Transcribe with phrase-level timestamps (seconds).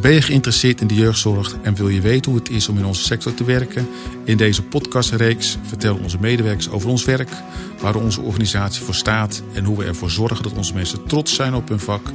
[0.00, 2.84] Ben je geïnteresseerd in de jeugdzorg en wil je weten hoe het is om in
[2.84, 3.88] onze sector te werken?
[4.24, 7.30] In deze podcastreeks vertellen onze medewerkers over ons werk,
[7.80, 11.54] waar onze organisatie voor staat en hoe we ervoor zorgen dat onze mensen trots zijn
[11.54, 12.06] op hun vak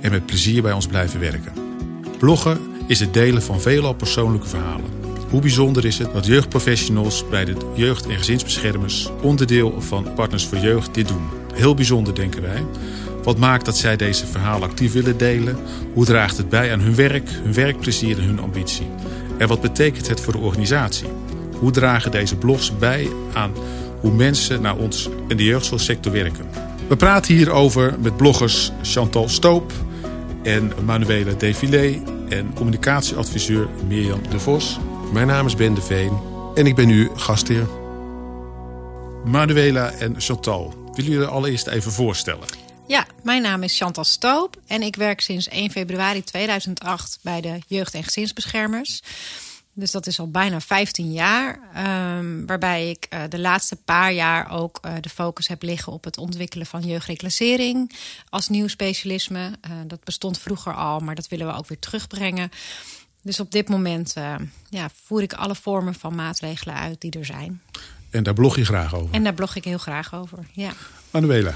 [0.00, 1.52] en met plezier bij ons blijven werken.
[2.18, 4.90] Bloggen is het delen van veelal persoonlijke verhalen.
[5.30, 10.58] Hoe bijzonder is het dat jeugdprofessionals bij de jeugd- en gezinsbeschermers, onderdeel van Partners voor
[10.58, 11.28] Jeugd, dit doen?
[11.54, 12.64] Heel bijzonder, denken wij.
[13.28, 15.58] Wat maakt dat zij deze verhalen actief willen delen?
[15.92, 18.86] Hoe draagt het bij aan hun werk, hun werkplezier en hun ambitie?
[19.38, 21.08] En wat betekent het voor de organisatie?
[21.58, 23.52] Hoe dragen deze blogs bij aan
[24.00, 26.46] hoe mensen naar ons in de jeugdzorgsector werken?
[26.88, 29.72] We praten hierover met bloggers Chantal Stoop
[30.42, 34.78] en Manuela Defilé en communicatieadviseur Mirjam de Vos.
[35.12, 36.12] Mijn naam is Ben de Veen
[36.54, 37.66] en ik ben nu gastheer.
[39.24, 42.67] Manuela en Chantal, willen jullie allereerst even voorstellen?
[43.22, 47.94] Mijn naam is Chantal Stoop en ik werk sinds 1 februari 2008 bij de Jeugd-
[47.94, 49.02] en Gezinsbeschermers.
[49.72, 51.58] Dus dat is al bijna 15 jaar.
[52.16, 56.04] Um, waarbij ik uh, de laatste paar jaar ook uh, de focus heb liggen op
[56.04, 57.92] het ontwikkelen van jeugdreclassering
[58.28, 59.40] als nieuw specialisme.
[59.40, 62.50] Uh, dat bestond vroeger al, maar dat willen we ook weer terugbrengen.
[63.22, 64.14] Dus op dit moment
[64.68, 67.62] ja, voer ik alle vormen van maatregelen uit die er zijn.
[68.10, 69.14] En daar blog je graag over?
[69.14, 70.72] En daar blog ik heel graag over, ja.
[71.10, 71.54] Manuela?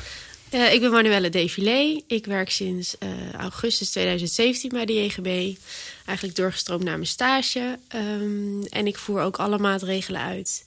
[0.55, 2.03] Uh, ik ben Manuelle Defilé.
[2.07, 5.59] Ik werk sinds uh, augustus 2017 bij de JGB.
[6.05, 7.79] Eigenlijk doorgestroomd naar mijn stage.
[7.95, 10.65] Um, en ik voer ook alle maatregelen uit.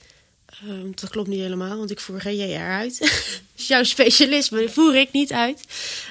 [0.68, 3.00] Um, dat klopt niet helemaal, want ik voer geen JR uit.
[3.56, 5.64] dus jouw specialisme voer ik niet uit.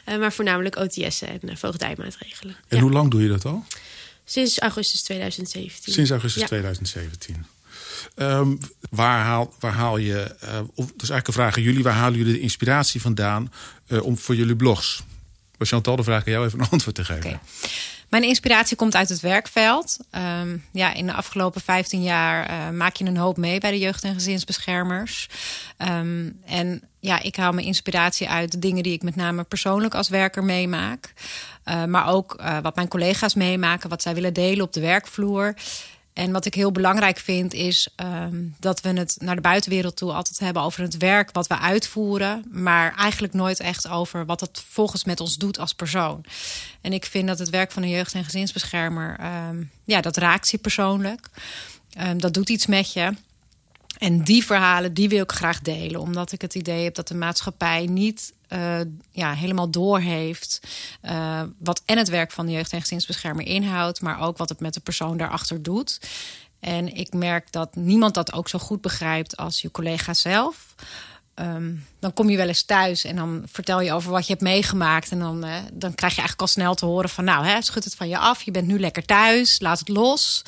[0.09, 2.57] Uh, maar voornamelijk OTS'en en voogdijmaatregelen.
[2.69, 2.83] En ja.
[2.83, 3.65] hoe lang doe je dat al?
[4.25, 5.93] Sinds augustus 2017.
[5.93, 6.49] Sinds augustus ja.
[6.49, 7.47] 2017.
[8.17, 8.59] Um,
[8.91, 12.19] waar, haal, waar haal je, uh, of, dus eigenlijk een vraag aan jullie, waar halen
[12.19, 13.53] jullie de inspiratie vandaan
[13.89, 15.03] uh, om voor jullie blogs?
[15.59, 17.41] Maar Chantal, de vraag aan jou even een antwoord te geven.
[18.09, 19.99] Mijn inspiratie komt uit het werkveld.
[20.41, 23.79] Um, ja, in de afgelopen 15 jaar uh, maak je een hoop mee bij de
[23.79, 25.29] jeugd- en gezinsbeschermers.
[25.79, 29.95] Um, en ja, ik haal mijn inspiratie uit de dingen die ik met name persoonlijk
[29.95, 31.13] als werker meemaak.
[31.87, 35.55] Maar ook wat mijn collega's meemaken, wat zij willen delen op de werkvloer.
[36.15, 40.13] En wat ik heel belangrijk vind is um, dat we het naar de buitenwereld toe
[40.13, 44.63] altijd hebben over het werk wat we uitvoeren, maar eigenlijk nooit echt over wat het
[44.69, 46.25] volgens met ons doet als persoon.
[46.81, 50.51] En ik vind dat het werk van een jeugd- en gezinsbeschermer, um, ja, dat raakt
[50.51, 51.29] je persoonlijk.
[52.01, 53.13] Um, dat doet iets met je.
[54.05, 56.01] En die verhalen, die wil ik graag delen.
[56.01, 60.61] Omdat ik het idee heb dat de maatschappij niet uh, ja, helemaal doorheeft...
[61.03, 64.01] Uh, wat en het werk van de jeugd- en gezinsbeschermer inhoudt...
[64.01, 66.01] maar ook wat het met de persoon daarachter doet.
[66.61, 70.75] En ik merk dat niemand dat ook zo goed begrijpt als je collega zelf...
[71.41, 74.45] Um, dan kom je wel eens thuis en dan vertel je over wat je hebt
[74.45, 75.11] meegemaakt.
[75.11, 77.25] En dan, uh, dan krijg je eigenlijk al snel te horen van...
[77.25, 80.43] nou, hè, schud het van je af, je bent nu lekker thuis, laat het los.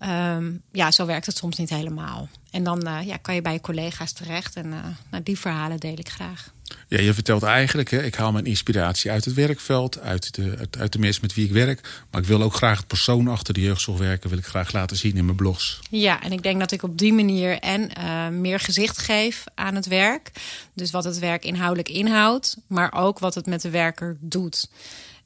[0.00, 2.28] Um, ja, zo werkt het soms niet helemaal.
[2.50, 4.56] En dan uh, ja, kan je bij je collega's terecht.
[4.56, 6.52] En uh, nou, die verhalen deel ik graag.
[6.88, 10.76] Ja, je vertelt eigenlijk, hè, ik haal mijn inspiratie uit het werkveld, uit de, uit,
[10.78, 12.04] uit de mensen met wie ik werk.
[12.10, 14.96] Maar ik wil ook graag het persoon achter de jeugdzorg werken, wil ik graag laten
[14.96, 15.80] zien in mijn blogs.
[15.90, 19.74] Ja, en ik denk dat ik op die manier en uh, meer gezicht geef aan
[19.74, 20.32] het werk.
[20.74, 24.68] Dus wat het werk inhoudelijk inhoudt, maar ook wat het met de werker doet.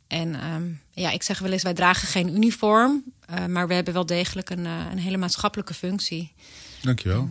[0.06, 3.94] En um, ja, ik zeg wel eens, wij dragen geen uniform, uh, maar we hebben
[3.94, 6.32] wel degelijk een, uh, een hele maatschappelijke functie.
[6.82, 7.28] Dankjewel.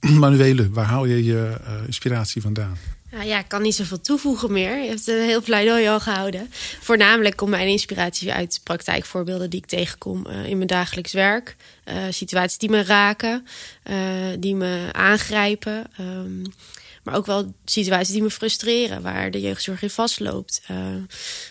[0.00, 2.78] Manuele, waar haal je je uh, inspiratie vandaan?
[3.10, 4.82] Nou ja, ik kan niet zoveel toevoegen meer.
[4.82, 6.50] Je hebt een heel pleidooi al gehouden.
[6.80, 11.56] Voornamelijk komt mijn inspiratie uit praktijkvoorbeelden die ik tegenkom uh, in mijn dagelijks werk.
[11.88, 13.46] Uh, situaties die me raken,
[14.38, 15.86] die me aangrijpen.
[16.00, 16.42] Um,
[17.08, 20.62] maar ook wel situaties die me frustreren, waar de jeugdzorg in vastloopt.
[20.70, 20.76] Uh,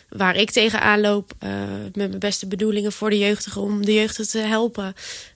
[0.09, 1.49] waar ik tegenaan loop uh,
[1.83, 4.95] met mijn beste bedoelingen voor de jeugdigen om de jeugd te helpen.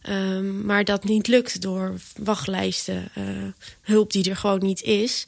[0.09, 3.23] Um, maar dat niet lukt door wachtlijsten, uh,
[3.81, 5.25] hulp die er gewoon niet is.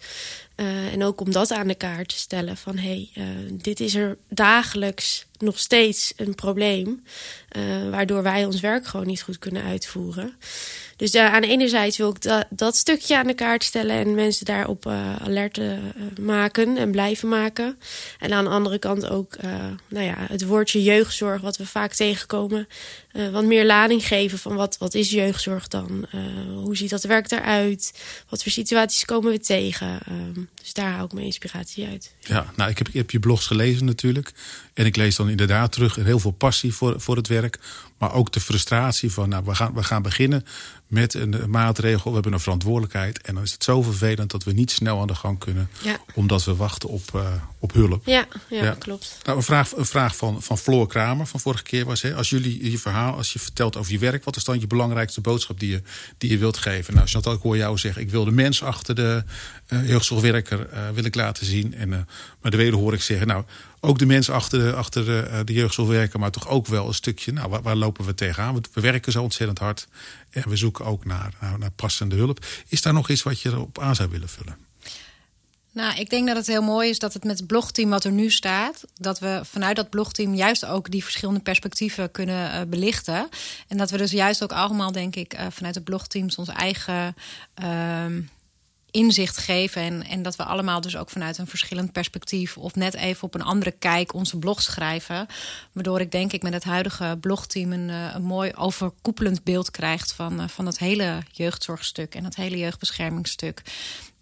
[0.91, 4.17] En ook om dat aan de kaart te stellen van hé, hey, dit is er
[4.29, 7.03] dagelijks nog steeds een probleem.
[7.89, 10.35] Waardoor wij ons werk gewoon niet goed kunnen uitvoeren.
[11.03, 14.45] Dus aan de ene zijde wil ik dat, stukje aan de kaart stellen en mensen
[14.45, 15.73] daarop uh, alert uh,
[16.21, 17.77] maken en blijven maken.
[18.19, 19.35] En aan de andere kant ook
[19.87, 22.67] nou ja, het woordje jeugdzorg, wat we vaak tegenkomen,
[23.31, 26.05] wat meer lading geven van wat, wat is jeugdzorg dan?
[26.53, 27.93] hoe ziet dat werk eruit?
[28.29, 29.99] Wat voor situaties komen we tegen?
[30.61, 32.13] dus daar haal ik mijn inspiratie uit.
[32.19, 34.31] Ja, nou, ik heb, ik heb je blogs gelezen natuurlijk.
[34.73, 37.59] En ik lees dan inderdaad terug heel veel passie voor, voor het werk.
[37.97, 40.45] Maar ook de frustratie van, nou, we gaan, we gaan beginnen
[40.87, 42.07] met een maatregel.
[42.07, 43.21] We hebben een verantwoordelijkheid.
[43.21, 45.69] En dan is het zo vervelend dat we niet snel aan de gang kunnen.
[45.81, 45.99] Ja.
[46.13, 47.21] Omdat we wachten op, uh,
[47.59, 48.05] op hulp.
[48.05, 49.17] Ja, ja, klopt.
[49.23, 52.01] Nou, een vraag, een vraag van, van Floor Kramer van vorige keer was...
[52.01, 54.23] Hè, als jullie je verhaal, als je vertelt over je werk...
[54.23, 55.81] wat is dan je belangrijkste boodschap die je,
[56.17, 56.93] die je wilt geven?
[56.93, 58.01] Nou, Chantal, ik hoor jou zeggen...
[58.01, 59.23] ik wil de mens achter de
[59.69, 61.73] uh, jeugdzorgwerker uh, wil ik laten zien.
[61.73, 61.89] En,
[62.41, 63.27] maar de weder hoor ik zeggen...
[63.27, 63.43] nou
[63.85, 66.93] ook de mensen achter de, achter de, uh, de jeugdzorgwerker, maar toch ook wel een
[66.93, 67.31] stukje.
[67.31, 68.53] Nou, waar, lopen we tegenaan?
[68.55, 69.87] We, we, werken zo ontzettend hard
[70.29, 72.45] en we zoeken ook naar, naar, naar, passende hulp.
[72.67, 74.57] Is daar nog iets wat je erop aan zou willen vullen?
[75.71, 78.11] Nou, ik denk dat het heel mooi is dat het met het blogteam wat er
[78.11, 83.29] nu staat, dat we vanuit dat blogteam juist ook die verschillende perspectieven kunnen uh, belichten.
[83.67, 87.15] En dat we dus juist ook allemaal, denk ik, uh, vanuit het blogteam ons eigen.
[87.63, 88.05] Uh,
[88.93, 89.81] inzicht geven.
[89.81, 92.57] En, en dat we allemaal dus ook vanuit een verschillend perspectief...
[92.57, 95.27] of net even op een andere kijk onze blog schrijven.
[95.71, 97.71] Waardoor ik denk ik met het huidige blogteam...
[97.71, 102.15] een, een mooi overkoepelend beeld krijgt van, van het hele jeugdzorgstuk...
[102.15, 103.61] en het hele jeugdbeschermingsstuk.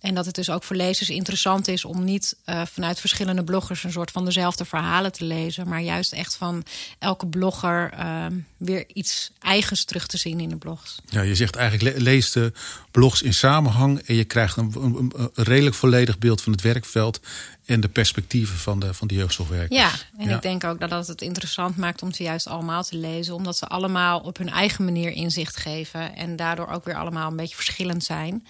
[0.02, 3.84] En dat het dus ook voor lezers interessant is om niet uh, vanuit verschillende bloggers
[3.84, 6.64] een soort van dezelfde verhalen te lezen, maar juist echt van
[7.00, 8.26] elke blogger uh,
[8.58, 11.02] weer iets eigens terug te zien in de blogs.
[11.06, 12.52] Ja, je zegt eigenlijk le lees de
[12.92, 17.20] blogs in samenhang en je krijgt een, een, een, redelijk volledig beeld van het werkveld
[17.66, 19.80] en de perspectieven van de, van de jeugdzorgwerkers.
[19.80, 20.36] Ja, en ja.
[20.36, 23.58] ik denk ook dat dat het interessant maakt om ze juist allemaal te lezen, omdat
[23.58, 27.56] ze allemaal op hun eigen manier inzicht geven en daardoor ook weer allemaal een beetje
[27.56, 28.46] verschillend zijn.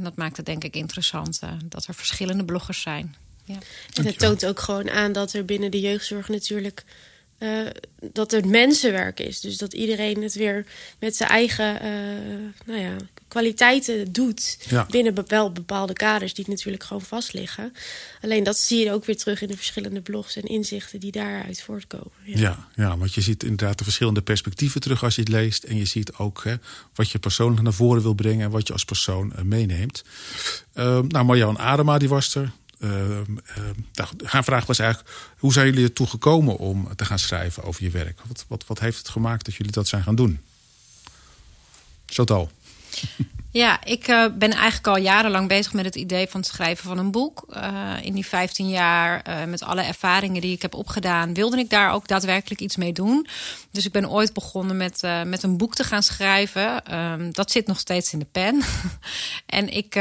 [0.00, 3.14] En dat maakt het denk ik interessant uh, dat er verschillende bloggers zijn.
[3.44, 3.58] Ja.
[3.94, 6.84] En het toont ook gewoon aan dat er binnen de jeugdzorg natuurlijk
[7.40, 7.66] uh,
[8.12, 9.40] dat het mensenwerk is.
[9.40, 10.66] Dus dat iedereen het weer
[10.98, 12.96] met zijn eigen uh, nou ja,
[13.28, 14.58] kwaliteiten doet.
[14.68, 14.86] Ja.
[14.90, 17.72] Binnen wel bepaalde kaders die natuurlijk gewoon vast liggen.
[18.22, 21.62] Alleen dat zie je ook weer terug in de verschillende blogs en inzichten die daaruit
[21.62, 22.12] voortkomen.
[22.24, 25.64] Ja, ja, ja want je ziet inderdaad de verschillende perspectieven terug als je het leest.
[25.64, 26.54] En je ziet ook hè,
[26.94, 30.04] wat je persoonlijk naar voren wil brengen en wat je als persoon uh, meeneemt.
[30.74, 32.52] Uh, nou, Marjan Adema die was er.
[32.82, 37.62] Uh, uh, haar vraag was eigenlijk: hoe zijn jullie ertoe gekomen om te gaan schrijven
[37.62, 38.20] over je werk?
[38.26, 40.40] Wat, wat, wat heeft het gemaakt dat jullie dat zijn gaan doen?
[42.06, 42.50] Chantal.
[43.52, 46.98] Ja, ik uh, ben eigenlijk al jarenlang bezig met het idee van het schrijven van
[46.98, 47.44] een boek.
[47.48, 51.70] Uh, in die 15 jaar, uh, met alle ervaringen die ik heb opgedaan, wilde ik
[51.70, 53.26] daar ook daadwerkelijk iets mee doen.
[53.70, 56.94] Dus ik ben ooit begonnen met, met een boek te gaan schrijven.
[56.94, 58.62] Um, dat zit nog steeds in de pen.
[59.46, 59.94] en ik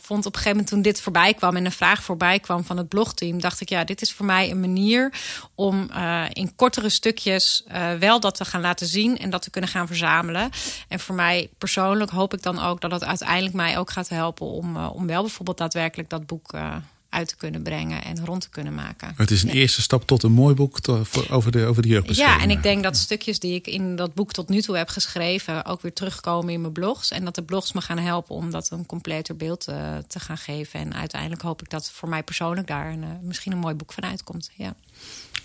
[0.00, 2.76] vond op een gegeven moment toen dit voorbij kwam en een vraag voorbij kwam van
[2.76, 5.12] het blogteam, dacht ik, ja, dit is voor mij een manier
[5.54, 5.90] om
[6.32, 7.64] in kortere stukjes
[7.98, 10.50] wel dat te gaan laten zien en dat te kunnen gaan verzamelen.
[10.88, 14.46] En voor mij persoonlijk hoop ik dan ook dat het uiteindelijk mij ook gaat helpen
[14.46, 16.76] om, uh, om wel bijvoorbeeld daadwerkelijk dat boek uh,
[17.12, 19.12] uit te kunnen brengen en rond te kunnen maken.
[19.16, 19.54] Het is een ja.
[19.54, 22.40] eerste stap tot een mooi boek to, voor, over de, over de jeugdbescherming.
[22.40, 24.88] Ja, en ik denk dat stukjes die ik in dat boek tot nu toe heb
[24.88, 27.10] geschreven ook weer terugkomen in mijn blogs.
[27.10, 30.38] En dat de blogs me gaan helpen om dat een completer beeld uh, te gaan
[30.38, 30.80] geven.
[30.80, 34.04] En uiteindelijk hoop ik dat voor mij persoonlijk daar een, misschien een mooi boek van
[34.04, 34.50] uitkomt.
[34.56, 34.74] Ja.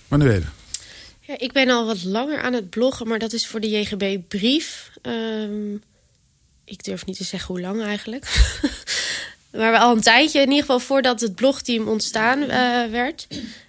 [0.07, 0.45] Manuele.
[1.19, 4.91] Ja, ik ben al wat langer aan het bloggen, maar dat is voor de JGB-brief.
[5.01, 5.83] Um,
[6.67, 8.51] ik durf niet te zeggen hoe lang eigenlijk.
[9.57, 13.27] maar al een tijdje, in ieder geval voordat het blogteam ontstaan uh, werd.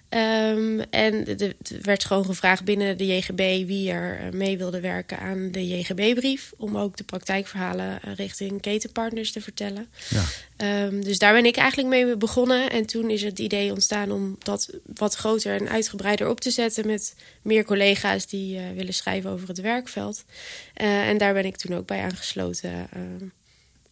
[0.09, 5.51] Um, en er werd gewoon gevraagd binnen de JGB wie er mee wilde werken aan
[5.51, 6.51] de JGB-brief.
[6.57, 9.87] Om ook de praktijkverhalen richting ketenpartners te vertellen.
[10.09, 10.85] Ja.
[10.85, 12.69] Um, dus daar ben ik eigenlijk mee begonnen.
[12.69, 16.87] En toen is het idee ontstaan om dat wat groter en uitgebreider op te zetten.
[16.87, 20.23] Met meer collega's die uh, willen schrijven over het werkveld.
[20.81, 22.71] Uh, en daar ben ik toen ook bij aangesloten.
[22.71, 23.01] Uh,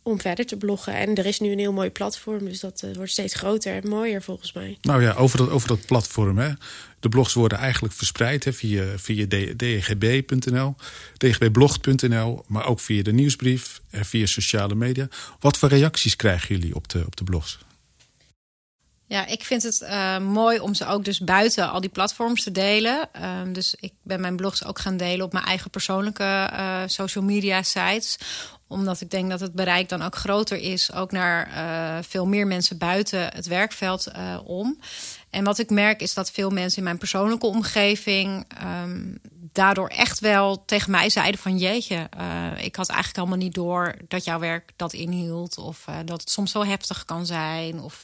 [0.08, 0.96] om verder te bloggen.
[0.96, 3.90] En er is nu een heel mooi platform, dus dat uh, wordt steeds groter en
[3.90, 4.78] mooier volgens mij.
[4.82, 6.38] Nou ja, over dat, over dat platform.
[6.38, 6.52] Hè.
[7.00, 10.76] De blogs worden eigenlijk verspreid hè, via, via dgb.nl,
[11.18, 15.08] dgbblog.nl, maar ook via de nieuwsbrief en via sociale media.
[15.40, 17.58] Wat voor reacties krijgen jullie op de, op de blogs?
[19.08, 22.52] Ja, ik vind het uh, mooi om ze ook dus buiten al die platforms te
[22.52, 23.10] delen.
[23.16, 27.24] Uh, dus ik ben mijn blogs ook gaan delen op mijn eigen persoonlijke uh, social
[27.24, 28.18] media sites
[28.68, 32.48] omdat ik denk dat het bereik dan ook groter is, ook naar uh, veel meer
[32.48, 34.80] mensen buiten het werkveld uh, om.
[35.30, 38.46] En wat ik merk is dat veel mensen in mijn persoonlijke omgeving
[38.84, 39.18] um,
[39.52, 43.96] daardoor echt wel tegen mij zeiden van jeetje, uh, ik had eigenlijk helemaal niet door
[44.08, 47.80] dat jouw werk dat inhield of dat het soms zo heftig kan zijn.
[47.80, 48.04] Of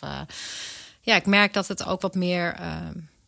[1.01, 2.55] ja, ik merk dat het ook wat meer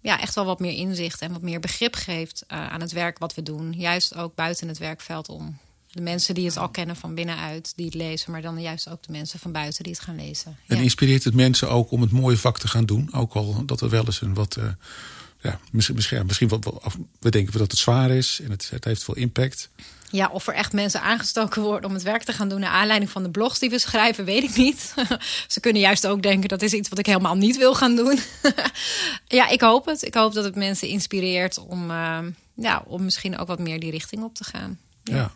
[0.02, 3.34] ja, echt wel wat meer inzicht en wat meer begrip geeft aan het werk wat
[3.34, 3.74] we doen.
[3.74, 5.60] Juist ook buiten het werkveld om.
[5.96, 9.04] De mensen die het al kennen van binnenuit, die het lezen, maar dan juist ook
[9.04, 10.58] de mensen van buiten die het gaan lezen.
[10.68, 10.84] En ja.
[10.84, 13.14] inspireert het mensen ook om het mooie vak te gaan doen?
[13.14, 14.66] Ook al dat er wel eens een wat uh,
[15.42, 16.74] ja, misschien, misschien, misschien wat,
[17.20, 19.70] we denken dat het zwaar is en het, het heeft veel impact.
[20.10, 23.12] Ja, of er echt mensen aangestoken worden om het werk te gaan doen naar aanleiding
[23.12, 24.94] van de blogs die we schrijven, weet ik niet.
[25.48, 28.20] Ze kunnen juist ook denken dat is iets wat ik helemaal niet wil gaan doen.
[29.28, 30.02] ja, ik hoop het.
[30.04, 32.20] Ik hoop dat het mensen inspireert om, uh,
[32.54, 34.80] ja, om misschien ook wat meer die richting op te gaan.
[35.04, 35.16] Ja.
[35.16, 35.32] ja.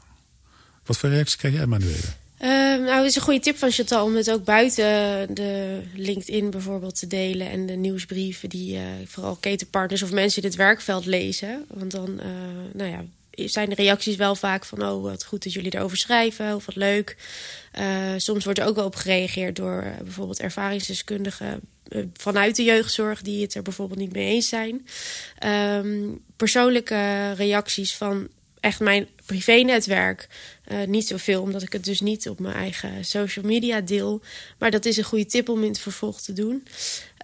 [0.90, 1.98] Wat voor reacties krijg jij, Manuele?
[2.42, 2.50] Uh,
[2.86, 4.86] nou, het is een goede tip van Chantal om het ook buiten
[5.34, 10.48] de LinkedIn bijvoorbeeld te delen en de nieuwsbrieven die uh, vooral ketenpartners of mensen in
[10.48, 11.66] het werkveld lezen.
[11.68, 12.26] Want dan, uh,
[12.74, 13.04] nou ja,
[13.48, 16.76] zijn de reacties wel vaak van: Oh, wat goed dat jullie erover schrijven, of wat
[16.76, 17.18] leuk.
[17.80, 17.86] Uh,
[18.18, 21.60] soms wordt er ook wel op gereageerd door bijvoorbeeld ervaringsdeskundigen
[22.14, 24.88] vanuit de jeugdzorg, die het er bijvoorbeeld niet mee eens zijn.
[25.84, 28.28] Um, persoonlijke reacties van
[28.60, 30.28] echt mijn privé-netwerk.
[30.86, 34.22] niet zoveel, omdat ik het dus niet op mijn eigen social media deel.
[34.58, 36.68] Maar dat is een goede tip om in het vervolg te doen.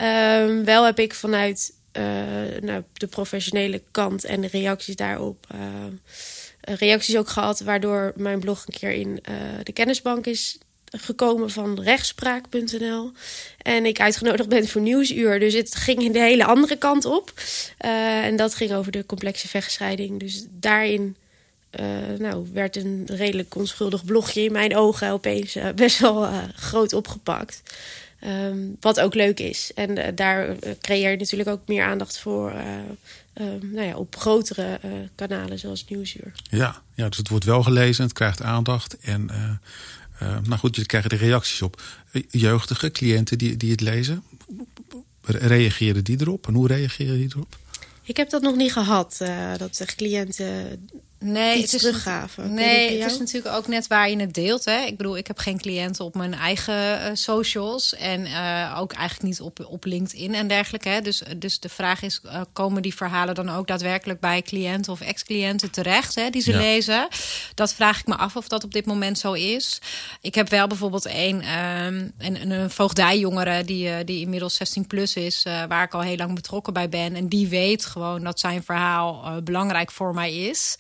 [0.01, 5.47] Um, wel heb ik vanuit uh, nou, de professionele kant en de reacties daarop.
[5.55, 10.57] Uh, reacties ook gehad, waardoor mijn blog een keer in uh, de kennisbank is
[10.91, 13.11] gekomen van rechtspraak.nl.
[13.57, 15.39] En ik uitgenodigd ben voor Nieuwsuur.
[15.39, 17.33] Dus het ging in de hele andere kant op.
[17.77, 20.19] en dat ging over de complexe vechtscheiding.
[20.19, 21.15] Dus daarin
[22.19, 27.61] nou, werd een redelijk onschuldig blogje in mijn ogen opeens best wel groot opgepakt.
[28.27, 29.71] Um, wat ook leuk is.
[29.75, 34.79] En daar creëer je natuurlijk ook meer aandacht voor uh, nou ja, op grotere
[35.15, 36.31] kanalen zoals Nieuwsuur.
[36.49, 38.97] Ja, ja, dus het wordt wel gelezen, het krijgt aandacht.
[38.97, 39.29] En
[40.19, 41.81] nou goed, je krijgt er reacties op.
[42.29, 44.23] Jeugdige cliënten die, die het lezen,
[45.21, 46.47] reageren die erop?
[46.47, 47.57] En hoe reageren die erop?
[48.03, 49.17] Ik heb dat nog niet gehad,
[49.57, 50.87] dat de cliënten
[51.25, 52.53] nee, iets het is, teruggaven.
[52.53, 54.65] Nee, het is natuurlijk ook net waar je het deelt.
[54.65, 54.79] Hè?
[54.85, 57.95] Ik bedoel, ik heb geen cliënten op mijn eigen uh, socials.
[57.95, 60.89] En uh, ook eigenlijk niet op, op LinkedIn en dergelijke.
[60.89, 61.01] Hè?
[61.01, 65.01] Dus, dus de vraag is, uh, komen die verhalen dan ook daadwerkelijk bij cliënten of
[65.01, 66.57] ex-cliënten terecht hè, die ze ja.
[66.57, 67.07] lezen?
[67.53, 69.79] Dat vraag ik me af of dat op dit moment zo is.
[70.21, 75.43] Ik heb wel bijvoorbeeld een, um, een, een voogdijjongere die, die inmiddels 16 plus is,
[75.43, 77.15] waar ik al heel lang betrokken bij ben.
[77.15, 80.75] En die weet gewoon dat zijn verhaal belangrijk voor mij is.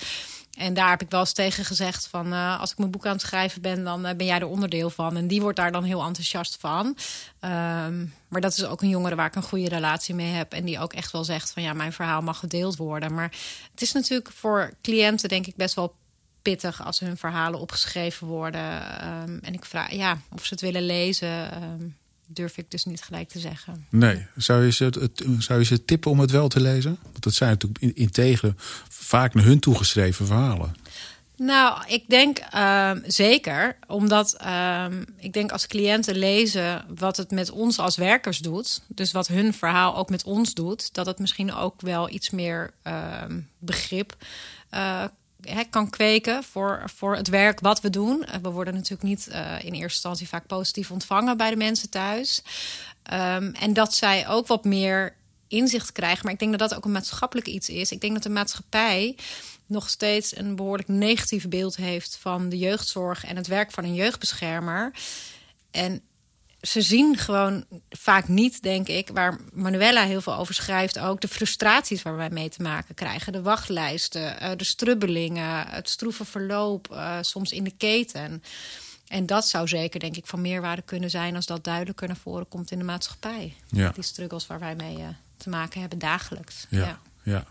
[0.55, 3.11] En daar heb ik wel eens tegen gezegd van uh, als ik mijn boek aan
[3.11, 5.17] het schrijven ben, dan uh, ben jij er onderdeel van.
[5.17, 6.85] En die wordt daar dan heel enthousiast van.
[6.85, 10.53] Um, maar dat is ook een jongere waar ik een goede relatie mee heb.
[10.53, 13.13] En die ook echt wel zegt van ja, mijn verhaal mag gedeeld worden.
[13.13, 13.31] Maar
[13.71, 15.95] het is natuurlijk voor cliënten denk ik best wel
[16.41, 18.81] pittig als hun verhalen opgeschreven worden.
[19.07, 21.63] Um, en ik vraag ja, of ze het willen lezen.
[21.63, 23.85] Um, durf ik dus niet gelijk te zeggen.
[23.89, 26.97] Nee, zou je ze, het, zou je ze tippen om het wel te lezen?
[27.01, 28.53] Want dat zijn natuurlijk integer
[28.89, 30.75] vaak naar hun toegeschreven verhalen.
[31.37, 33.77] Nou, ik denk uh, zeker.
[33.87, 34.85] Omdat uh,
[35.17, 38.81] ik denk als cliënten lezen wat het met ons als werkers doet.
[38.87, 40.93] Dus wat hun verhaal ook met ons doet.
[40.93, 43.23] Dat het misschien ook wel iets meer uh,
[43.59, 44.15] begrip
[45.49, 48.25] uh, kan kweken voor, voor het werk wat we doen.
[48.41, 52.41] We worden natuurlijk niet uh, in eerste instantie vaak positief ontvangen bij de mensen thuis.
[53.13, 55.15] Um, en dat zij ook wat meer
[55.47, 56.23] inzicht krijgen.
[56.23, 57.91] Maar ik denk dat dat ook een maatschappelijk iets is.
[57.91, 59.15] Ik denk dat de maatschappij
[59.65, 63.95] nog steeds een behoorlijk negatief beeld heeft van de jeugdzorg en het werk van een
[63.95, 64.93] jeugdbeschermer.
[65.71, 66.01] En
[66.67, 71.27] ze zien gewoon vaak niet, denk ik, waar Manuela heel veel over schrijft, ook de
[71.27, 73.33] frustraties waar wij mee te maken krijgen.
[73.33, 78.43] De wachtlijsten, uh, de strubbelingen, het stroeve verloop, uh, soms in de keten.
[79.07, 82.47] En dat zou zeker, denk ik, van meerwaarde kunnen zijn als dat duidelijker naar voren
[82.47, 83.55] komt in de maatschappij.
[83.69, 83.89] Ja.
[83.89, 85.07] Die struggles waar wij mee uh,
[85.37, 86.65] te maken hebben dagelijks.
[86.69, 87.45] Ja, ja, ja.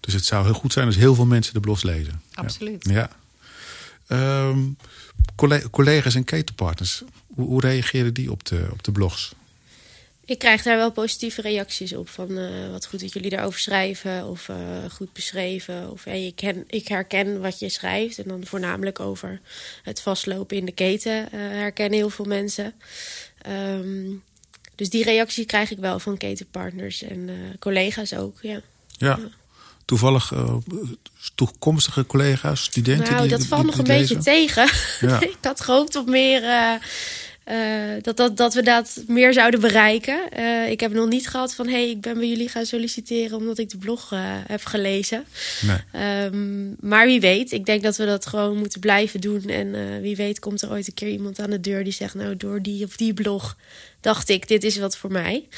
[0.00, 2.22] Dus het zou heel goed zijn als heel veel mensen de blog lezen.
[2.34, 2.88] Absoluut.
[2.88, 3.10] Ja.
[4.08, 4.76] Um,
[5.70, 7.02] collega's en ketenpartners,
[7.34, 9.34] hoe, hoe reageren die op de, op de blogs?
[10.24, 12.08] Ik krijg daar wel positieve reacties op.
[12.08, 14.26] Van uh, wat goed dat jullie daarover schrijven.
[14.26, 14.56] Of uh,
[14.90, 15.90] goed beschreven.
[15.90, 18.18] Of hey, ik, ken, ik herken wat je schrijft.
[18.18, 19.40] En dan voornamelijk over
[19.82, 22.74] het vastlopen in de keten uh, herkennen heel veel mensen.
[23.48, 24.22] Um,
[24.74, 28.38] dus die reactie krijg ik wel van ketenpartners en collega's ook.
[28.42, 28.60] Ja.
[28.88, 29.18] ja.
[29.18, 29.30] ja
[29.84, 30.54] toevallig uh,
[31.34, 33.12] toekomstige collega's, studenten?
[33.12, 34.16] Nou, die, dat valt nog een lezen?
[34.16, 34.68] beetje tegen.
[35.00, 35.20] Ja.
[35.36, 36.42] ik had gehoopt op meer.
[36.42, 36.72] Uh,
[37.46, 40.18] uh, dat, dat, dat we dat meer zouden bereiken.
[40.70, 41.68] Ik heb nog niet gehad van...
[41.68, 43.38] hey, ik ben bij jullie gaan solliciteren...
[43.38, 44.12] omdat ik de blog
[44.46, 45.24] heb gelezen.
[45.60, 46.24] Nee.
[46.24, 47.52] Um, maar wie weet.
[47.52, 49.44] Ik denk dat we dat gewoon moeten blijven doen.
[49.44, 51.84] En wie weet komt er ooit een keer iemand aan de deur...
[51.84, 53.56] die zegt, nou, door die of die blog
[54.00, 54.48] dacht ik...
[54.48, 55.48] dit is wat voor mij.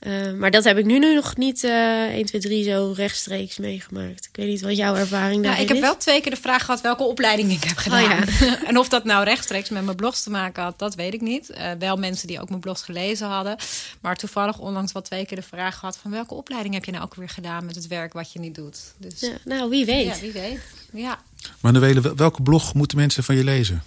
[0.00, 4.24] Uh, maar dat heb ik nu nog niet uh, 1, 2, 3 zo rechtstreeks meegemaakt.
[4.24, 5.82] Ik weet niet wat jouw ervaring daarin ja, Ik heb is.
[5.82, 8.02] wel twee keer de vraag gehad welke opleiding ik heb gedaan.
[8.02, 8.66] Oh, ja.
[8.68, 11.50] en of dat nou rechtstreeks met mijn blogs te maken had, dat weet ik niet.
[11.50, 13.56] Uh, wel mensen die ook mijn blogs gelezen hadden.
[14.00, 17.04] Maar toevallig onlangs wel twee keer de vraag gehad van welke opleiding heb je nou
[17.04, 18.78] ook weer gedaan met het werk wat je niet doet.
[18.96, 20.06] Dus, ja, nou, wie weet.
[20.06, 20.60] Ja, wie weet.
[20.92, 21.18] Ja.
[21.60, 23.82] Maar Noëlle, welke blog moeten mensen van je lezen?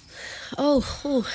[0.56, 1.26] Oh, goh.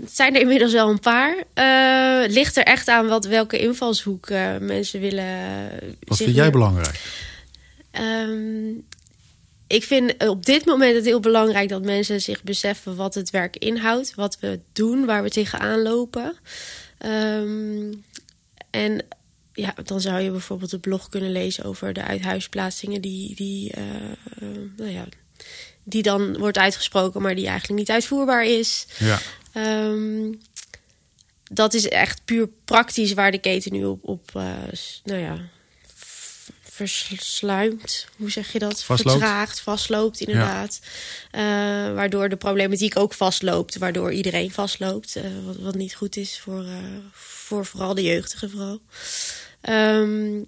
[0.00, 1.36] Het zijn er inmiddels wel een paar.
[1.54, 5.70] Uh, het ligt er echt aan wat, welke invalshoek uh, mensen willen.
[6.04, 7.00] Wat vind jij belangrijk?
[8.00, 8.84] Um,
[9.66, 13.56] ik vind op dit moment het heel belangrijk dat mensen zich beseffen wat het werk
[13.56, 16.36] inhoudt, wat we doen, waar we tegenaan lopen.
[17.06, 18.04] Um,
[18.70, 19.04] en
[19.52, 24.48] ja, dan zou je bijvoorbeeld een blog kunnen lezen over de uithuisplaatsingen die, die, uh,
[24.76, 25.04] nou ja,
[25.82, 28.86] die dan wordt uitgesproken, maar die eigenlijk niet uitvoerbaar is.
[28.98, 29.20] Ja.
[29.88, 30.40] Um,
[31.50, 34.52] dat is echt puur praktisch waar de keten nu op, op uh,
[35.04, 35.38] nou ja,
[36.62, 38.06] versluimt.
[38.16, 38.82] Hoe zeg je dat?
[38.82, 39.18] Vastloopt.
[39.18, 40.80] Vertraagt, vastloopt inderdaad.
[41.32, 41.88] Ja.
[41.88, 43.78] Uh, waardoor de problematiek ook vastloopt.
[43.78, 45.16] Waardoor iedereen vastloopt.
[45.16, 46.64] Uh, wat, wat, niet goed is voor,
[47.12, 48.80] voor vooral de jeugdige vrouw.
[50.00, 50.46] Um,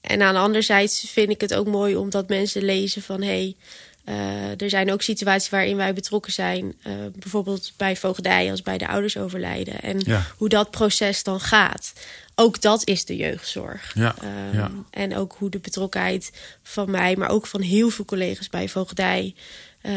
[0.00, 3.22] en aan de andere zijde vind ik het ook mooi omdat mensen lezen van...
[3.22, 3.56] Hey,
[4.08, 6.74] uh, er zijn ook situaties waarin wij betrokken zijn.
[6.86, 9.80] Uh, bijvoorbeeld bij voogdij als bij de ouders overlijden.
[9.80, 10.26] En ja.
[10.36, 11.92] hoe dat proces dan gaat.
[12.34, 13.92] Ook dat is de jeugdzorg.
[13.94, 14.70] Ja, um, ja.
[14.90, 16.32] En ook hoe de betrokkenheid
[16.62, 19.34] van mij, maar ook van heel veel collega's bij voogdij...
[19.82, 19.92] Uh,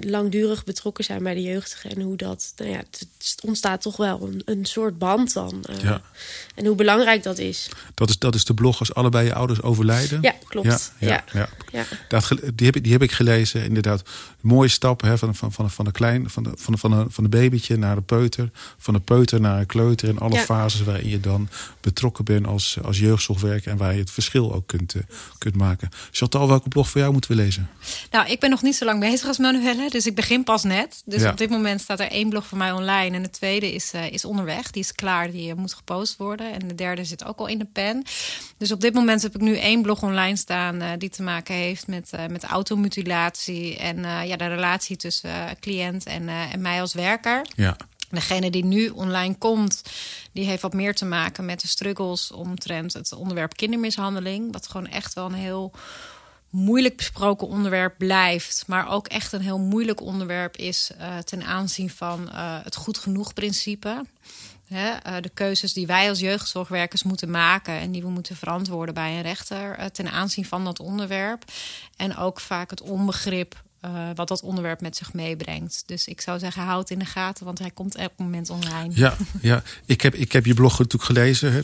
[0.00, 1.90] langdurig betrokken zijn bij de jeugdigen.
[1.90, 5.64] En hoe dat, nou ja, het ontstaat toch wel een, een soort band dan.
[5.70, 6.02] Uh, ja.
[6.54, 7.68] En hoe belangrijk dat is.
[7.94, 10.18] Dat is, dat is de blog als allebei je ouders overlijden?
[10.22, 10.92] Ja, klopt.
[10.98, 11.48] Ja, ja, ja.
[11.72, 11.84] ja.
[12.08, 13.64] Dat, die, heb ik, die heb ik gelezen.
[13.64, 14.02] Inderdaad,
[14.40, 17.04] mooie stap hè, van, van, van, van, de klein, van, de, van, de, van, de,
[17.08, 18.50] van de babytje naar de peuter.
[18.78, 20.08] Van de peuter naar een kleuter.
[20.08, 20.42] En alle Ja.
[20.44, 21.48] fases waarin je dan
[21.80, 23.70] betrokken bent als, als jeugdzorgwerker.
[23.70, 25.02] En waar je het verschil ook kunt, uh,
[25.38, 25.88] kunt maken.
[26.10, 27.70] Chantal, welke blog voor jou moeten we lezen?
[28.10, 29.38] Nou, ik ben nog niet zo lang bezig als
[29.88, 31.02] Dus ik begin pas net.
[31.04, 31.30] Dus Ja.
[31.30, 33.16] op dit moment staat er één blog voor mij online.
[33.16, 34.70] En de tweede is, eh, is onderweg.
[34.70, 35.30] Die is klaar.
[35.30, 36.52] Die eh, moet gepost worden.
[36.52, 38.04] En de derde zit ook al in de pen.
[38.58, 40.80] Dus op dit moment heb ik nu één blog online staan.
[40.80, 43.76] eh, die te maken heeft met, met automutilatie.
[43.76, 45.30] En ja, de relatie tussen
[45.60, 47.46] cliënt en, en mij als werker.
[47.56, 47.76] Ja,
[48.10, 49.82] Degene die nu online komt,
[50.32, 54.52] die heeft wat meer te maken met de struggles omtrent het onderwerp kindermishandeling.
[54.52, 55.72] Wat gewoon echt wel een heel
[56.50, 58.64] moeilijk besproken onderwerp blijft.
[58.66, 62.98] Maar ook echt een heel moeilijk onderwerp is uh, ten aanzien van uh, het goed
[62.98, 64.04] genoeg principe.
[64.68, 68.94] Hè, uh, de keuzes die wij als jeugdzorgwerkers moeten maken en die we moeten verantwoorden
[68.94, 71.44] bij een rechter ten aanzien van dat onderwerp.
[71.96, 73.62] En ook vaak het onbegrip
[74.14, 75.82] wat dat onderwerp met zich meebrengt.
[75.86, 78.90] Dus ik zou zeggen, houd in de gaten, want hij komt elk moment online.
[78.94, 79.62] ja, ja.
[79.86, 81.52] Ik, heb, ik heb je blog natuurlijk gelezen.
[81.52, 81.60] Hè.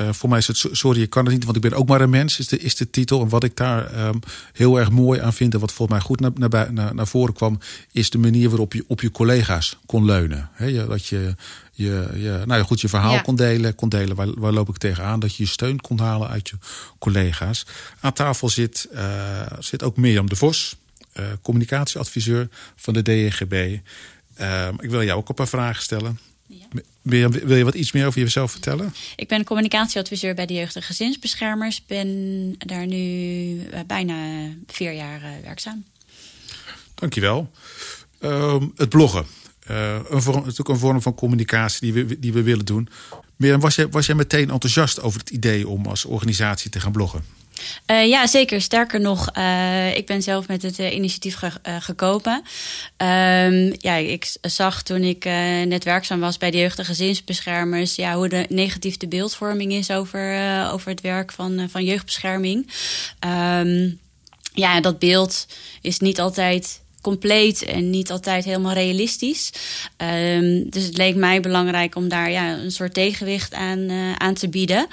[0.00, 2.00] Uh, voor mij is het sorry, ik kan het niet, want ik ben ook maar
[2.00, 3.20] een mens, is de, is de titel.
[3.20, 4.20] En wat ik daar um,
[4.52, 7.34] heel erg mooi aan vind en wat volgens mij goed naar, naar, naar, naar voren
[7.34, 7.58] kwam,
[7.92, 10.50] is de manier waarop je op je collega's kon leunen.
[10.52, 11.34] He, je, dat je,
[11.72, 13.20] je, je, nou ja, goed, je verhaal Ja.
[13.20, 16.28] kon delen, kon delen waar, waar loop ik tegenaan, dat je je steun kon halen
[16.28, 16.56] uit je
[16.98, 17.66] collega's.
[18.00, 20.76] Aan tafel zit, uh, zit ook Mirjam de Vos,
[21.20, 23.78] uh, communicatieadviseur van de DNGB.
[24.40, 26.18] Uh, ik wil jou ook een paar vragen stellen.
[26.58, 26.80] Ja.
[27.02, 28.94] Mirjam, wil je wat iets meer over jezelf vertellen?
[29.16, 31.84] Ik ben communicatieadviseur bij de Jeugd- en Gezinsbeschermers.
[31.86, 35.84] Ben daar nu uh, bijna vier jaar uh, werkzaam.
[36.94, 37.50] Dankjewel.
[38.20, 39.26] Um, het bloggen.
[39.70, 42.88] Uh, een vorm, natuurlijk een vorm van communicatie die we, die we willen doen.
[43.36, 46.92] Mirjam, was jij, was jij meteen enthousiast over het idee om als organisatie te gaan
[46.92, 47.24] bloggen?
[47.86, 48.60] Uh, ja, zeker.
[48.60, 52.42] Sterker nog, uh, ik ben zelf met het uh, initiatief ge gekomen.
[52.96, 55.24] Um, ja, ik zag toen ik
[55.64, 57.94] net werkzaam was bij de jeugd- en gezinsbeschermers...
[57.94, 60.38] Ja, hoe de, negatief de beeldvorming is over,
[60.72, 62.70] over het werk van, van jeugdbescherming.
[63.26, 64.00] Um,
[64.54, 65.46] ja, dat beeld
[65.80, 69.52] is niet altijd compleet en niet altijd helemaal realistisch.
[69.96, 74.34] Um, dus het leek mij belangrijk om daar ja, een soort tegenwicht aan, uh, aan
[74.34, 74.86] te bieden.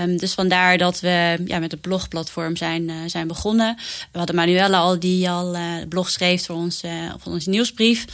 [0.00, 3.76] Um, dus vandaar dat we ja, met het blogplatform zijn, uh, zijn begonnen.
[4.12, 6.80] We hadden Manuela al die al uh, blog schreef voor, ons,
[7.18, 8.06] voor onze nieuwsbrief.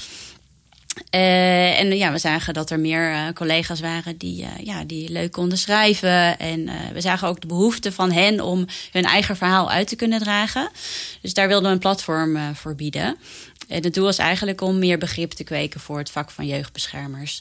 [1.11, 5.12] Uh, en ja, we zagen dat er meer uh, collega's waren die, uh, ja, die
[5.12, 6.38] leuk konden schrijven.
[6.38, 10.18] En we zagen ook de behoefte van hen om hun eigen verhaal uit te kunnen
[10.18, 10.70] dragen.
[11.20, 13.16] Dus daar wilden we een platform voor bieden.
[13.68, 17.40] En het doel is eigenlijk om meer begrip te kweken voor het vak van jeugdbeschermers.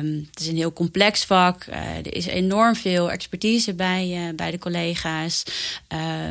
[0.00, 1.66] Um, het is een heel complex vak.
[2.04, 5.42] er is enorm veel expertise bij, bij de collega's.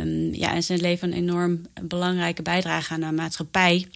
[0.01, 3.87] Um, ja, en ze leveren een enorm belangrijke bijdrage aan de maatschappij.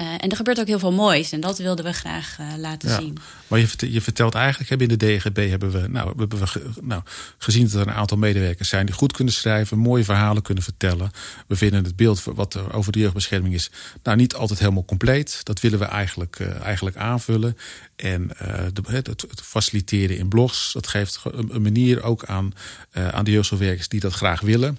[0.00, 2.88] Uh, en er gebeurt ook heel veel moois en dat wilden we graag uh, laten
[2.88, 3.18] ja, zien.
[3.46, 6.46] Maar je, vertelt, je vertelt eigenlijk, hebben in de DGB hebben we, nou, hebben we
[6.46, 7.02] ge, nou,
[7.38, 11.10] gezien dat er een aantal medewerkers zijn die goed kunnen schrijven, mooie verhalen kunnen vertellen.
[11.46, 13.70] We vinden het beeld wat er over de jeugdbescherming is,
[14.02, 15.40] nou niet altijd helemaal compleet.
[15.42, 17.56] Dat willen we eigenlijk, uh, eigenlijk aanvullen.
[17.96, 18.30] En
[18.72, 22.52] de, het, het, faciliteren in blogs, dat geeft een, een manier ook aan,
[22.92, 24.78] aan de jeugdzorgwerkers die dat graag willen.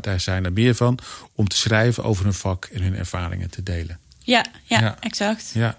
[0.00, 0.98] Daar zijn er meer van
[1.34, 3.98] om te schrijven over hun vak en hun ervaringen te delen.
[4.28, 5.50] Ja, ja, exact.
[5.54, 5.78] Ja.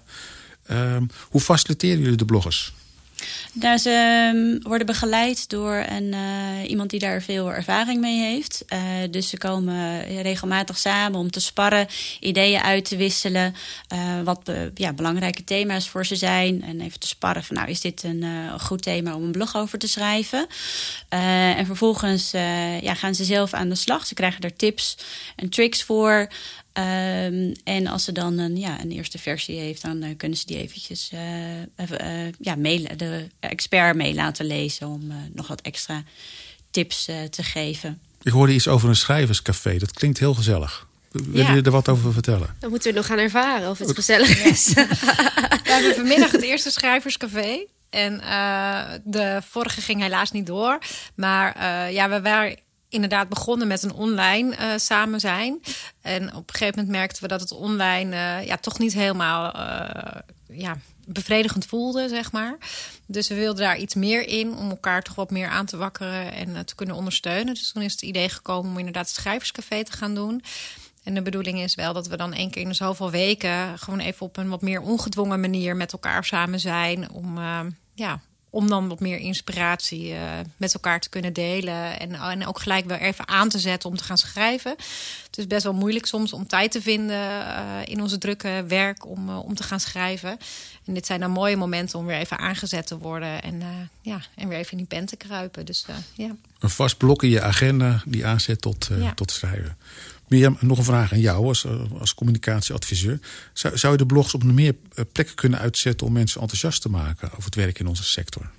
[0.70, 2.72] Um, hoe faciliteren jullie de bloggers?
[3.52, 8.64] Nou, ze um, worden begeleid door een, uh, iemand die daar veel ervaring mee heeft.
[8.68, 11.86] Uh, dus ze komen regelmatig samen om te sparren,
[12.20, 13.54] ideeën uit te wisselen.
[13.92, 16.62] Uh, wat ja, belangrijke thema's voor ze zijn.
[16.62, 18.24] En even te sparren van nou, is dit een
[18.60, 20.46] goed thema om een blog over te schrijven?
[21.08, 22.30] en vervolgens
[22.80, 24.06] ja, gaan ze zelf aan de slag.
[24.06, 24.96] Ze krijgen er tips
[25.36, 26.28] en tricks voor.
[26.74, 30.46] Um, en als ze dan een, ja, een eerste versie heeft, dan uh, kunnen ze
[30.46, 36.02] die eventjes uh, uh, ja, mail, de expert mee laten lezen om nog wat extra
[36.70, 38.00] tips te geven.
[38.22, 39.78] Ik hoorde iets over een schrijverscafé.
[39.78, 40.86] Dat klinkt heel gezellig.
[41.10, 42.56] Willen jullie er wat over vertellen?
[42.58, 44.72] Dan moeten we nog gaan ervaren of het gezellig is.
[44.74, 47.66] we hebben vanmiddag het eerste schrijverscafé.
[47.90, 48.18] En
[49.04, 50.78] de vorige ging helaas niet door.
[51.14, 52.56] Maar ja, we waren
[52.90, 55.60] inderdaad begonnen met een online uh, samen zijn.
[56.02, 59.56] En op een gegeven moment merkten we dat het online uh, ja, toch niet helemaal
[59.56, 60.20] uh,
[60.58, 62.56] ja, bevredigend voelde, zeg maar.
[63.06, 66.32] Dus we wilden daar iets meer in om elkaar toch wat meer aan te wakkeren
[66.32, 67.54] en te kunnen ondersteunen.
[67.54, 70.42] Dus toen is het idee gekomen om inderdaad het schrijverscafé te gaan doen.
[71.04, 74.26] En de bedoeling is wel dat we dan één keer in zoveel weken gewoon even
[74.26, 77.10] op een wat meer ongedwongen manier met elkaar samen zijn.
[77.10, 77.38] Om
[77.94, 78.20] ja,
[78.50, 80.18] om dan wat meer inspiratie uh,
[80.56, 82.00] met elkaar te kunnen delen.
[82.00, 84.70] En, en ook gelijk wel even aan te zetten om te gaan schrijven.
[85.26, 89.06] Het is best wel moeilijk soms om tijd te vinden uh, in onze drukke werk
[89.06, 90.38] om, uh, om te gaan schrijven.
[90.84, 93.42] En dit zijn dan mooie momenten om weer even aangezet te worden.
[93.42, 93.62] En,
[94.00, 95.66] ja, en weer even in die pen te kruipen.
[95.66, 96.36] Dus, ja.
[96.58, 99.14] Een vast blok in je agenda die aanzet tot, ja.
[99.14, 99.76] tot schrijven.
[100.30, 101.66] Mirjam, nog een vraag aan jou als,
[101.98, 103.20] als communicatieadviseur.
[103.52, 104.74] Zou, zou je de blogs op meer
[105.12, 108.50] plekken kunnen uitzetten om mensen enthousiast te maken over het werk in onze sector?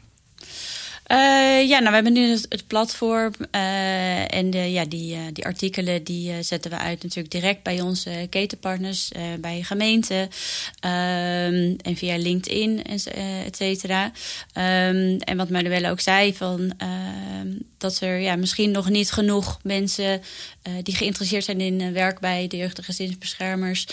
[1.12, 3.34] Uh, ja, nou, we hebben nu het, platform.
[3.56, 7.82] Uh, en de, ja, die, uh, die artikelen die zetten we uit natuurlijk direct bij
[7.82, 10.30] onze ketenpartners, bij gemeenten
[10.80, 12.84] ehm, en via LinkedIn,
[13.46, 14.06] et cetera.
[14.06, 17.48] Um, en wat Manuela ook zei, van, ehm,
[17.78, 20.22] dat er ja, misschien nog niet genoeg mensen
[20.84, 23.88] die geïnteresseerd zijn in werk bij de jeugd- en gezinsbeschermers,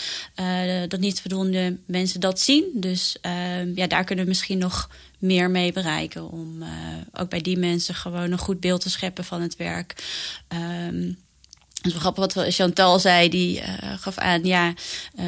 [0.87, 2.65] dat niet voldoende mensen dat zien.
[2.73, 3.15] Dus
[3.75, 6.29] ja, daar kunnen we misschien nog meer mee bereiken.
[6.31, 6.67] Om uh,
[7.13, 10.03] ook bij die mensen gewoon een goed beeld te scheppen van het werk.
[10.87, 11.17] Um,
[11.79, 13.29] het is wel grappig wat Chantal zei.
[13.29, 13.67] Die uh,
[13.99, 14.73] gaf aan, ja,
[15.19, 15.25] uh,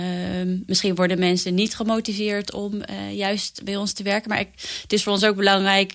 [0.65, 4.29] misschien worden mensen niet gemotiveerd om uh, juist bij ons te werken.
[4.29, 4.49] Maar ik,
[4.81, 5.93] het is voor ons ook belangrijk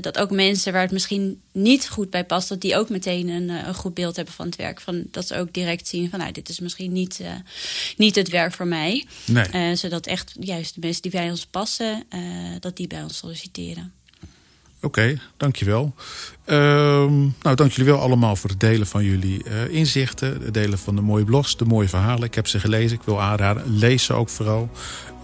[0.00, 2.48] dat ook mensen waar het misschien niet goed bij past...
[2.48, 4.80] dat die ook meteen een, een goed beeld hebben van het werk.
[4.80, 7.20] Van, dat ze ook direct zien van, nou, dit is misschien niet,
[7.96, 9.06] niet het werk voor mij.
[9.26, 9.76] Nee.
[9.76, 12.06] zodat echt juist de mensen die bij ons passen,
[12.60, 13.92] dat die bij ons solliciteren.
[14.82, 15.94] Oké, dankjewel.
[16.46, 20.42] Um, nou, dank jullie wel allemaal voor het delen van jullie uh, inzichten.
[20.42, 22.24] Het delen van de mooie blogs, de mooie verhalen.
[22.24, 23.62] Ik heb ze gelezen, ik wil aanraden.
[23.66, 24.70] Lees ze ook vooral.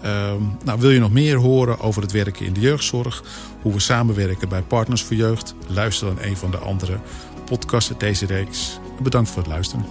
[0.05, 3.23] Um, nou, wil je nog meer horen over het werken in de jeugdzorg?
[3.61, 5.55] Hoe we samenwerken bij Partners voor Jeugd?
[5.67, 6.99] Luister dan een van de andere
[7.45, 8.79] podcasts uit deze reeks.
[9.01, 9.85] Bedankt voor het luisteren.